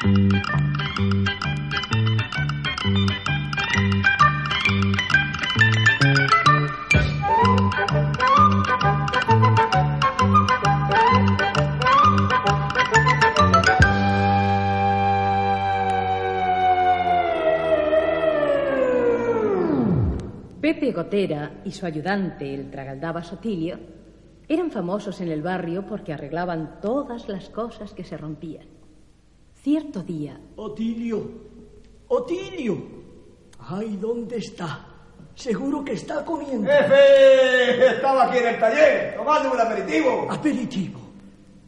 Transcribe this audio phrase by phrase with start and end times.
[0.00, 0.12] Pepe
[20.92, 23.78] Gotera y su ayudante, el tragaldabas Otilio,
[24.48, 28.79] eran famosos en el barrio porque arreglaban todas las cosas que se rompían.
[29.62, 30.40] Cierto día.
[30.56, 31.22] Otilio,
[32.08, 32.78] Otilio.
[33.58, 34.86] Ay, ¿dónde está?
[35.34, 36.70] Seguro que está comiendo.
[36.70, 37.88] ¡Jefe!
[37.96, 40.28] Estaba aquí en el taller, tomando un aperitivo.
[40.30, 41.00] Aperitivo.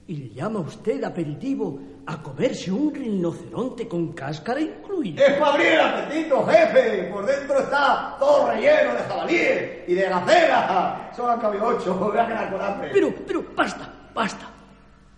[0.06, 5.26] ¿Y le llama usted aperitivo a comerse un rinoceronte con cáscara incluida?
[5.26, 7.10] Es para abrir el apetito, jefe.
[7.12, 11.10] Por dentro está todo relleno de jabalíes y de gacela.
[11.14, 12.90] Solo han cabido ocho, voy a quedar con hambre.
[12.90, 14.48] Pero, pero, basta, basta.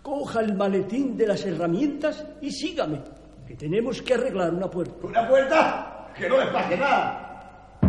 [0.05, 3.01] Coja el maletín de las herramientas y sígame,
[3.47, 5.07] que tenemos que arreglar una puerta.
[5.07, 6.11] ¿Una puerta?
[6.15, 7.79] Que no les pase nada.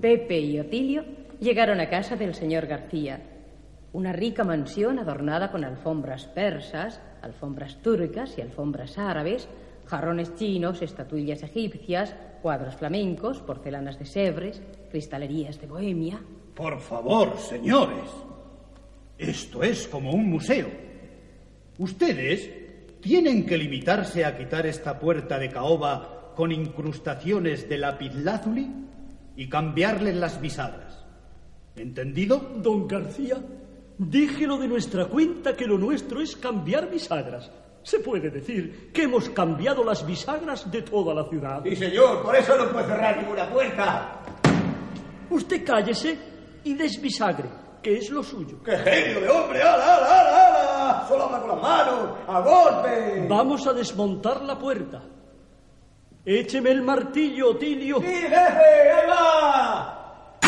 [0.00, 1.04] Pepe y Otilio
[1.40, 3.20] llegaron a casa del señor García,
[3.92, 9.48] una rica mansión adornada con alfombras persas, alfombras turcas y alfombras árabes,
[9.86, 16.20] jarrones chinos, estatuillas egipcias, cuadros flamencos, porcelanas de Sèvres, cristalerías de Bohemia.
[16.54, 18.10] Por favor, señores.
[19.18, 20.68] Esto es como un museo.
[21.78, 22.50] Ustedes
[23.00, 28.70] tienen que limitarse a quitar esta puerta de caoba con incrustaciones de lapislázuli
[29.36, 31.04] y cambiarles las bisagras.
[31.76, 32.38] ¿Entendido?
[32.56, 33.36] Don García,
[33.98, 37.50] dígelo de nuestra cuenta que lo nuestro es cambiar bisagras.
[37.82, 41.62] Se puede decir que hemos cambiado las bisagras de toda la ciudad.
[41.64, 44.20] Sí, señor, por eso no puede cerrar ninguna puerta.
[45.30, 46.33] Usted cállese
[46.64, 47.48] y desbisagre,
[47.82, 48.62] que es lo suyo.
[48.64, 49.62] ¡Qué genio de hombre!
[49.62, 51.06] ¡Hala, hala, hala, hala!
[51.08, 53.26] Solo habla con las manos, a golpe.
[53.28, 55.02] Vamos a desmontar la puerta.
[56.24, 58.00] Écheme el martillo, Otilio.
[58.00, 58.32] ¡Sí, jefe!
[58.34, 60.38] ¡Ahí va!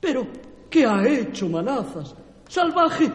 [0.00, 0.26] Pero,
[0.70, 2.14] ¿qué ha hecho, manazas?
[2.48, 3.10] ¡Salvaje!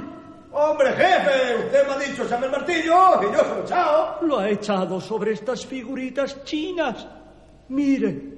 [0.51, 1.65] ¡Hombre, jefe!
[1.65, 4.17] Usted me ha dicho echame el martillo y yo se lo he echado.
[4.21, 7.07] Lo ha echado sobre estas figuritas chinas.
[7.69, 8.35] Mire,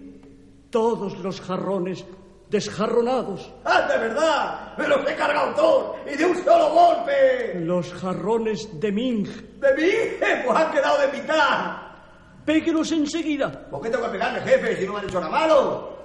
[0.69, 2.05] todos los jarrones
[2.49, 3.53] desjarronados.
[3.65, 4.77] ¡Ah, de verdad!
[4.77, 7.55] ¡Me los he cargado todos y de un solo golpe!
[7.55, 9.25] Los jarrones de Ming.
[9.59, 9.91] ¿De mí?
[10.45, 11.77] Pues han quedado de mitad.
[12.45, 13.51] Péguelos enseguida.
[13.69, 15.97] ¿Por qué tengo que pegarme, jefe, si no me han hecho nada malo?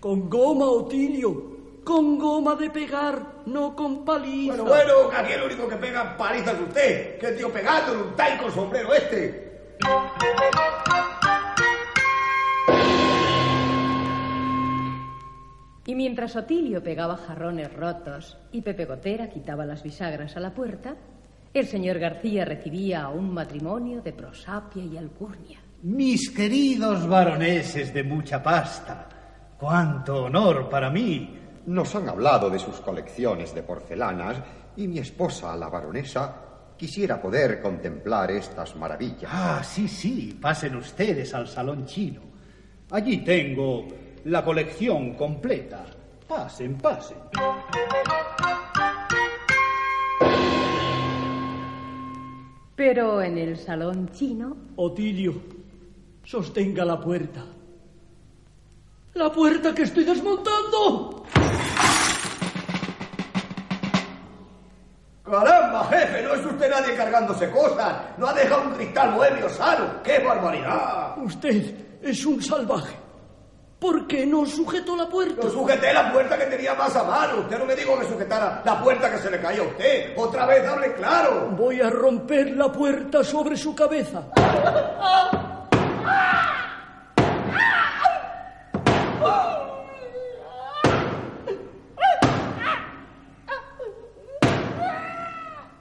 [0.00, 1.54] Con goma, Otilio.
[1.84, 4.56] Con goma de pegar, no con paliza.
[4.56, 7.18] Bueno, bueno, que aquí el único que pega paliza es usted.
[7.18, 9.76] Que tío pegando en un taico sombrero este.
[15.86, 20.96] Y mientras Otilio pegaba jarrones rotos y Pepe Gotera quitaba las bisagras a la puerta,
[21.52, 25.60] el señor García recibía a un matrimonio de prosapia y alcurnia.
[25.82, 29.08] Mis queridos varoneses de mucha pasta,
[29.58, 31.38] cuánto honor para mí.
[31.66, 34.36] Nos han hablado de sus colecciones de porcelanas
[34.76, 36.44] y mi esposa, la baronesa,
[36.76, 39.30] quisiera poder contemplar estas maravillas.
[39.32, 42.20] Ah, sí, sí, pasen ustedes al salón chino.
[42.90, 43.86] Allí tengo
[44.24, 45.84] la colección completa.
[46.26, 47.18] Pasen, pasen.
[52.74, 55.34] Pero en el salón chino, Otilio,
[56.24, 57.44] sostenga la puerta.
[59.14, 61.24] ¡La puerta que estoy desmontando!
[65.22, 66.22] ¡Caramba, jefe!
[66.22, 68.18] No es usted nadie cargándose cosas.
[68.18, 70.02] No ha dejado un cristal bohemio sano.
[70.02, 71.16] ¡Qué barbaridad!
[71.18, 73.03] Usted es un salvaje.
[73.84, 75.42] ¿Por qué no sujetó la puerta?
[75.42, 77.40] Yo sujeté la puerta que tenía más a mano.
[77.40, 80.14] Usted no me dijo que sujetara la puerta que se le caía a usted.
[80.16, 81.50] Otra vez hable claro.
[81.50, 84.22] Voy a romper la puerta sobre su cabeza.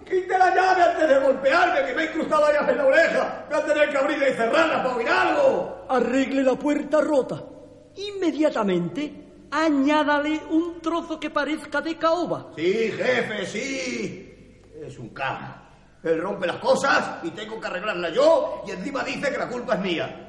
[0.05, 3.45] Quite la llave antes de golpearme, que me ha incrustado llaves en la oreja.
[3.49, 5.85] Voy a tener que abrirla y cerrarla para oír algo.
[5.87, 7.52] Arregle la puerta rota.
[7.95, 9.13] Inmediatamente
[9.51, 12.51] añádale un trozo que parezca de caoba.
[12.55, 14.61] Sí, jefe, sí.
[14.81, 15.63] Es un caja.
[16.03, 19.75] Él rompe las cosas y tengo que arreglarla yo y encima dice que la culpa
[19.75, 20.19] es mía.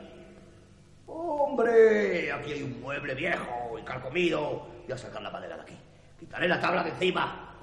[1.07, 4.67] Hombre, aquí hay un mueble viejo y carcomido.
[4.85, 5.79] Voy a sacar la madera de aquí.
[6.19, 7.57] Quitaré la tabla de encima.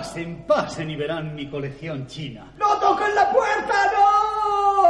[0.00, 2.54] Pasen, pasen y verán mi colección china.
[2.58, 4.80] ¡No toquen la puerta, no!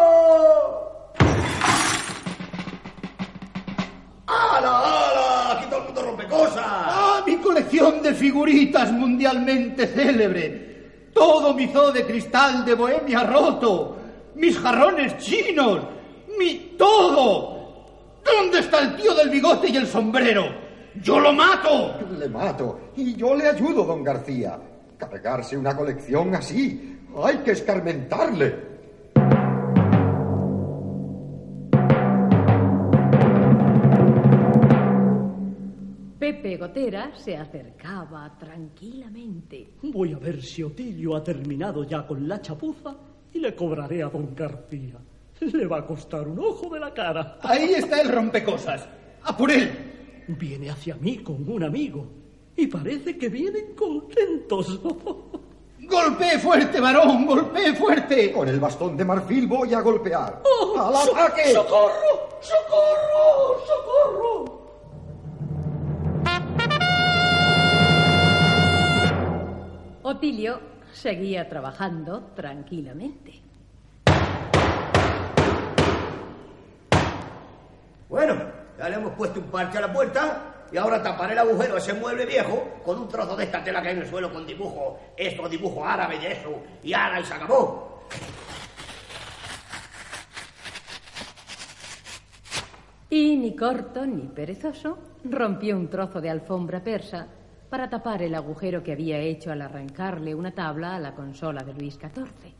[4.28, 5.50] ¡Hala, hala!
[5.50, 6.62] Aquí todo el mundo rompe cosas.
[6.64, 11.10] ¡Ah, mi colección de figuritas mundialmente célebre!
[11.12, 13.96] Todo mi zoo de cristal de Bohemia roto.
[14.36, 15.80] Mis jarrones chinos.
[16.38, 17.88] Mi todo.
[18.24, 20.44] ¿Dónde está el tío del bigote y el sombrero?
[21.02, 21.96] ¡Yo lo mato!
[22.16, 24.69] Le mato y yo le ayudo, don García.
[25.00, 26.98] Cargarse una colección así.
[27.24, 28.70] Hay que escarmentarle.
[36.18, 39.74] Pepe Gotera se acercaba tranquilamente.
[39.82, 42.94] Voy a ver si Otilio ha terminado ya con la chapuza
[43.32, 44.98] y le cobraré a don García.
[45.40, 47.38] Le va a costar un ojo de la cara.
[47.42, 48.86] Ahí está el rompecosas.
[49.24, 49.70] ¡A por él!
[50.28, 52.19] Viene hacia mí con un amigo
[52.56, 54.80] y parece que vienen contentos.
[55.80, 57.26] ¡Golpee fuerte, varón!
[57.26, 58.32] ¡Golpee fuerte!
[58.32, 60.40] Con el bastón de marfil voy a golpear.
[60.44, 61.52] ¡Oh, ¡Al so- ataque!
[61.52, 62.28] ¡Socorro!
[62.40, 63.60] ¡Socorro!
[63.66, 64.60] ¡Socorro!
[70.02, 70.60] Otilio
[70.92, 73.40] seguía trabajando tranquilamente.
[78.08, 78.34] Bueno,
[78.78, 81.92] ya le hemos puesto un parche a la puerta y ahora taparé el agujero ese
[81.94, 84.98] mueble viejo con un trozo de esta tela que hay en el suelo con dibujo,
[85.16, 88.00] esto, dibujo árabe y eso, y ahora y se acabó.
[93.10, 97.26] Y ni corto ni perezoso rompió un trozo de alfombra persa
[97.68, 101.74] para tapar el agujero que había hecho al arrancarle una tabla a la consola de
[101.74, 102.54] Luis XIV.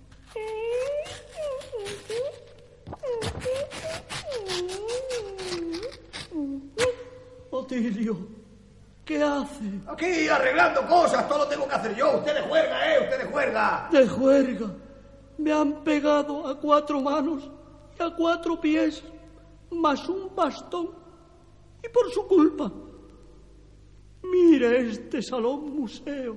[9.04, 9.64] ¿Qué hace?
[9.88, 12.18] Aquí arreglando cosas, todo lo tengo que hacer yo.
[12.18, 13.00] Usted de juerga, ¿eh?
[13.04, 13.88] Usted de juerga.
[13.90, 14.66] De juerga.
[15.38, 17.50] Me han pegado a cuatro manos
[17.98, 19.02] y a cuatro pies,
[19.70, 20.90] más un bastón.
[21.82, 22.70] Y por su culpa.
[24.22, 26.36] Mire este salón museo.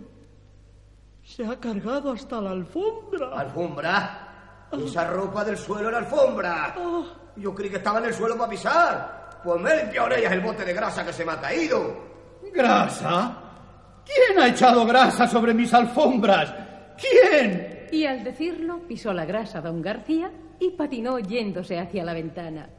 [1.22, 3.28] Se ha cargado hasta la alfombra.
[3.40, 4.68] ¿Alfombra?
[4.72, 6.74] Esa ropa del suelo era alfombra.
[6.78, 7.04] Ah,
[7.36, 9.23] Yo creí que estaba en el suelo para pisar.
[9.44, 12.14] Pues en ellas el bote de grasa que se me ha caído.
[12.54, 13.38] ¿Grasa?
[14.06, 16.54] ¿Quién ha echado grasa sobre mis alfombras?
[16.98, 17.88] ¿Quién?
[17.92, 22.70] Y al decirlo, pisó la grasa don García y patinó yéndose hacia la ventana.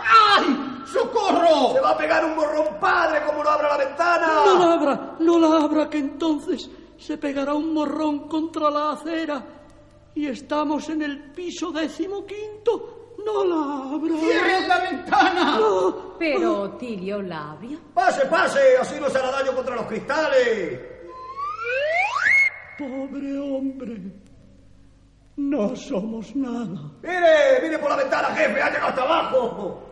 [0.00, 0.82] ¡Ay!
[0.86, 1.74] ¡Socorro!
[1.74, 4.26] Se va a pegar un morrón padre como no abra la ventana.
[4.46, 9.44] no la abra, no la abra, que entonces se pegará un morrón contra la acera.
[10.14, 13.01] Y estamos en el piso decimoquinto.
[13.24, 14.16] No la abra.
[14.18, 15.58] ¡Cierren la ventana!
[15.58, 16.16] No.
[16.18, 17.78] Pero Otilio la abrió.
[17.94, 20.80] Pase, pase, así no se hará daño contra los cristales.
[22.78, 23.96] Pobre hombre.
[25.36, 26.90] No somos nada.
[27.02, 29.82] Mire, mire por la ventana, jefe, ha llegado hasta abajo.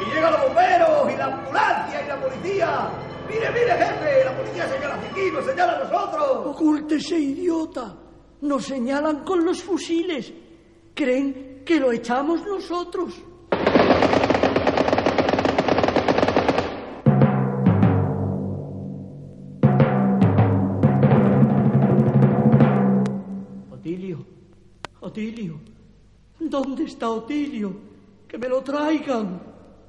[0.00, 2.90] Y llegan los bomberos, y la ambulancia, y la policía.
[3.28, 6.46] Mire, mire, jefe, la policía señala hacia aquí, nos señala a nosotros.
[6.46, 7.94] Ocúltese, idiota.
[8.44, 10.30] Nos señalan con los fusiles.
[10.94, 13.14] Creen que lo echamos nosotros.
[23.72, 24.26] Otilio,
[25.00, 25.60] Otilio,
[26.38, 27.72] ¿dónde está Otilio?
[28.28, 29.40] Que me lo traigan.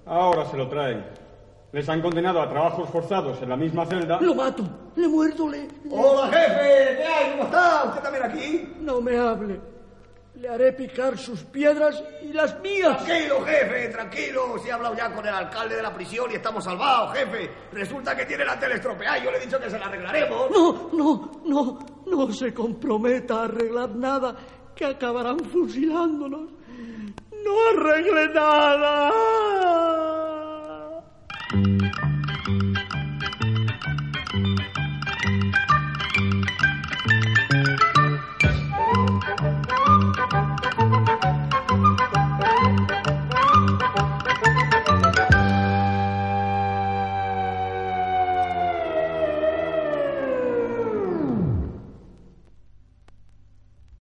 [0.06, 1.25] Ahora se lo traen.
[1.72, 4.20] Les han condenado a trabajos forzados en la misma celda.
[4.22, 4.64] Lo mato,
[4.96, 5.68] le muerdo, le...
[5.92, 7.32] Hola, jefe, ¿qué hay?
[7.32, 7.84] ¿Cómo está?
[7.86, 8.74] ¿Usted también aquí?
[8.80, 9.60] No me hable.
[10.36, 13.04] Le haré picar sus piedras y las mías.
[13.04, 14.58] Tranquilo, jefe, tranquilo.
[14.62, 17.50] Si he hablado ya con el alcalde de la prisión y estamos salvados, jefe.
[17.72, 19.18] Resulta que tiene la tele estropeada.
[19.18, 20.52] Yo le he dicho que se la arreglaremos.
[20.52, 24.36] No, no, no, no se comprometa a arreglar nada,
[24.76, 26.50] que acabarán fusilándonos.
[27.46, 29.12] No arregle nada.